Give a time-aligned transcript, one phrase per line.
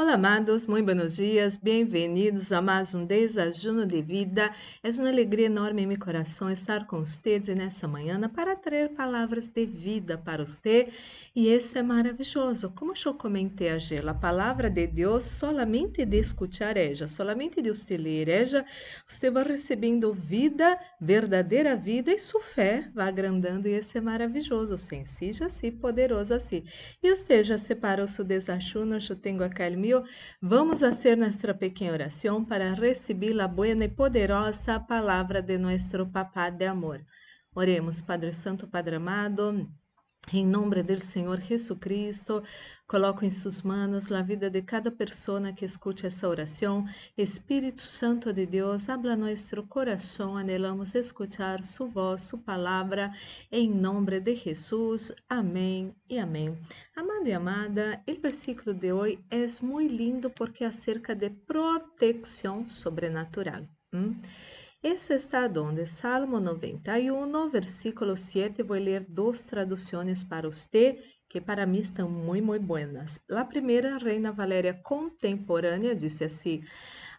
[0.00, 4.50] Olá, amados, muito buenos dias, bem-vindos a mais um desajuno de vida.
[4.82, 9.50] É uma alegria enorme em meu coração estar com vocês nessa manhã para trazer palavras
[9.50, 10.88] de vida para você
[11.36, 12.72] e isso é maravilhoso.
[12.74, 17.98] Como eu comentei ayer, a palavra de Deus, solamente de escutar ela, solamente de você
[17.98, 18.64] ler ela,
[19.06, 24.78] você vai recebendo vida, verdadeira vida e sua fé vai agrandando e isso é maravilhoso,
[24.78, 26.64] sencillo assim, poderoso assim.
[27.02, 29.62] E você já separou seu desajuno, eu tenho aqui
[29.94, 30.04] o meu
[30.40, 36.50] vamos fazer nossa pequena oração para receber a boa e poderosa palavra de nosso Papá
[36.50, 37.04] de amor.
[37.54, 39.68] Oremos, Padre Santo, Padre amado.
[40.32, 42.40] Em nome do Senhor Jesucristo,
[42.86, 46.84] coloco em suas mãos a vida de cada pessoa que escute essa oração.
[47.18, 53.12] Espírito Santo de Deus, habla nosso coração, anelamos escutar sua voz, sua palavra,
[53.50, 55.10] em nome de Jesus.
[55.28, 56.56] Amém e amém.
[56.94, 62.68] Amado e amada, o versículo de hoje é muito lindo porque é acerca de proteção
[62.68, 63.66] sobrenatural.
[63.92, 64.14] Hum?
[64.82, 65.84] Isso está donde?
[65.84, 68.62] Salmo 91, versículo 7.
[68.62, 73.20] Vou ler duas traduções para você que para mim estão muito, muito buenas.
[73.30, 76.62] A primeira, Reina Valéria Contemporânea, disse assim: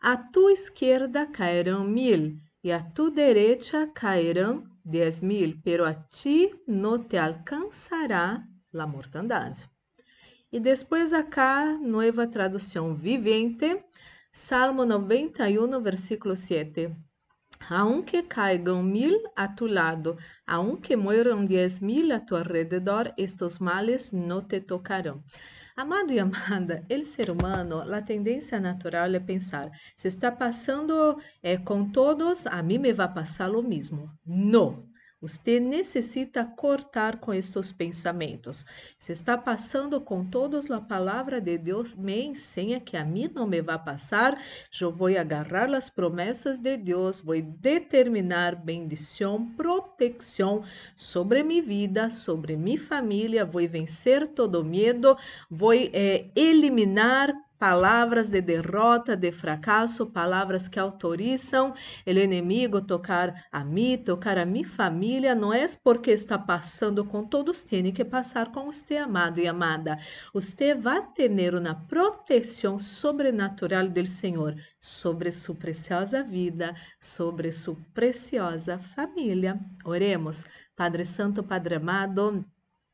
[0.02, 6.60] A tu esquerda cairão mil e a tu direita cairão dez mil, pero a ti
[6.68, 9.70] não te alcançará a mortandade.
[10.52, 13.86] E depois acá, nova tradução vivente,
[14.34, 16.92] Salmo 91, versículo 7
[17.70, 24.12] aunque caigan mil a tu lado, aunque mueran diez mil a tu alrededor, estos males
[24.12, 25.24] no te tocarão.
[25.76, 31.58] Amado e amada, ele ser humano, a tendência natural é pensar: se está passando é,
[31.58, 34.12] com todos, a mim me vai passar o mesmo.
[34.26, 34.91] Não.
[35.22, 38.66] Você necessita cortar com estes pensamentos.
[38.98, 43.46] Se está passando com todos a palavra de Deus, me ensina que a mim não
[43.46, 44.36] me vai passar.
[44.82, 50.64] Eu vou agarrar as promessas de Deus, vou determinar bendição, proteção
[50.96, 55.16] sobre minha vida, sobre minha família, vou vencer todo medo,
[55.48, 57.32] vou é, eliminar
[57.62, 61.72] palavras de derrota, de fracasso, palavras que autorizam
[62.08, 67.24] o inimigo tocar a mim, tocar a minha família, não é porque está passando com
[67.24, 69.96] todos, tem que passar com você, amado e amada.
[70.34, 78.80] Você vai ter uma proteção sobrenatural do Senhor sobre sua preciosa vida, sobre sua preciosa
[78.80, 79.60] família.
[79.86, 82.44] Oremos, Padre Santo, Padre amado.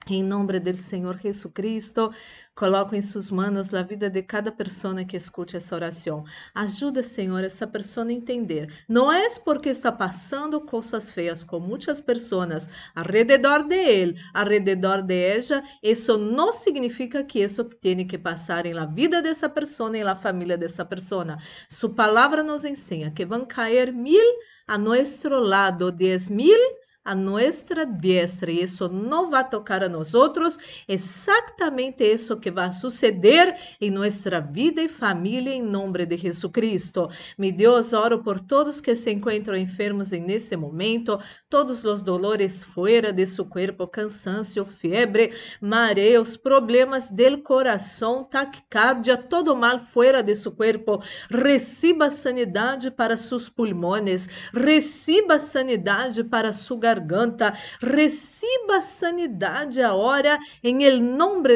[0.09, 2.13] Em nome do Senhor Jesucristo,
[2.55, 6.23] coloco em suas mãos a vida de cada pessoa que escute essa oração.
[6.55, 8.71] Ajuda, Senhor, essa pessoa a entender.
[8.87, 15.13] Não é porque está passando coisas feias com muitas pessoas alrededor de ele, alrededor de
[15.13, 20.03] ela, isso não significa que isso tem que passar em la vida dessa pessoa e
[20.03, 21.37] na família dessa pessoa.
[21.69, 24.23] Sua palavra nos ensina que vão cair mil
[24.65, 26.57] a nosso lado, dez mil
[27.07, 30.83] a nuestra diestra e isso não vai tocar a nós outros.
[30.85, 37.09] Exatamente isso que vai suceder em nossa vida e família em nome de Jesus Cristo.
[37.37, 41.17] Meu Deus, oro por todos que se encontram enfermos nesse momento,
[41.49, 49.55] todos os dolores fora de seu corpo, cansaço, febre, mareos, problemas del coração, taquicardia, todo
[49.55, 51.01] mal fora de seu corpo.
[51.29, 56.96] Receba sanidade para seus pulmões, receba sanidade para sua garganta,
[57.81, 61.01] reciba sanidade agora em el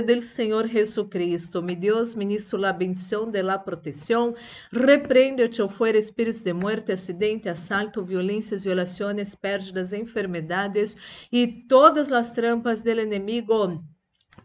[0.02, 1.62] del Senhor Jesucristo.
[1.62, 4.34] Mi Deus, ministro la bendición de la protección,
[4.72, 10.98] repreende o fuera espíritos de muerte, acidente, assalto, violências, violações, pérdidas, enfermedades
[11.32, 13.52] e todas as trampas del enemigo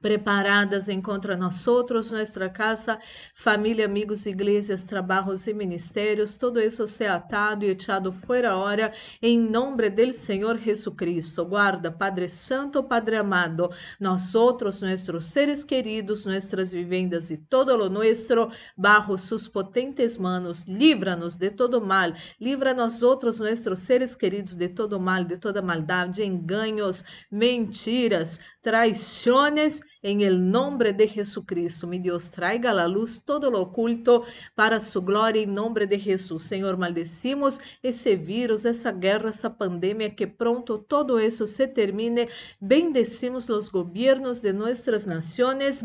[0.06, 2.97] preparadas encontra nós outros, nossa casa,
[3.34, 9.36] família, amigos, igrejas, trabalhos e ministérios, todo isso ser atado e echado fora hora, em
[9.36, 11.44] nome do Senhor Jesucristo.
[11.44, 13.68] Guarda, Padre Santo, Padre amado,
[13.98, 20.66] nós outros, nossos seres queridos, nossas vivendas e todo o nosso, bajo suas potentes manos,
[20.66, 25.60] livra-nos de todo mal, livra nós outros, nossos seres queridos, de todo mal, de toda
[25.60, 31.87] maldade, enganos, mentiras, traições, em el nombre de Jesucristo.
[31.87, 36.45] Mi Deus, traiga a luz todo lo oculto para su glória em nome de Jesus.
[36.45, 42.28] Senhor, maldecimos esse vírus, essa guerra, essa pandemia, que pronto todo isso se termine.
[42.60, 45.84] Bendecimos os governos de nossas nações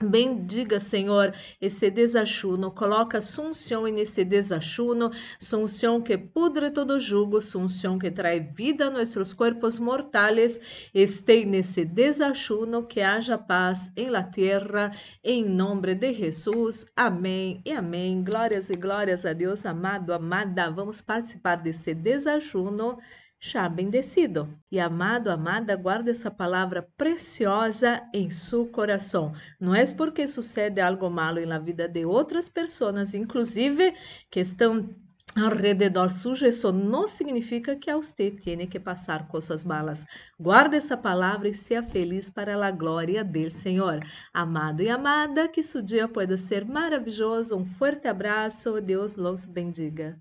[0.00, 2.70] Bendiga, Senhor, esse desachuno.
[2.70, 5.10] Coloca sunção nesse desachuno.
[5.38, 7.40] Sunção que pudre todo jugo.
[7.40, 10.90] Sunção que traz vida a nossos corpos mortais.
[10.94, 12.86] Esteja nesse desachuno.
[12.86, 14.90] Que haja paz em la terra.
[15.24, 16.92] Em nome de Jesus.
[16.94, 18.22] Amém e amém.
[18.22, 20.70] Glórias e glórias a Deus, amado, amada.
[20.70, 22.98] Vamos participar desse desachuno
[23.40, 24.48] chá bendecido.
[24.70, 29.32] E amado, amada, guarda essa palavra preciosa em seu coração.
[29.60, 33.94] Não é porque sucede algo malo na vida de outras pessoas, inclusive
[34.30, 34.88] que estão
[35.36, 40.06] ao redor sujo, isso não significa que a você tem que passar coisas malas.
[40.40, 44.00] Guarda essa palavra e seja feliz para a glória do Senhor.
[44.32, 47.54] Amado e amada, que seu dia pode ser maravilhoso.
[47.54, 48.80] Um forte abraço.
[48.80, 50.16] Deus los bendiga.